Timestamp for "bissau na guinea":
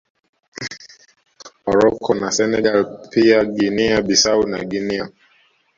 4.07-5.09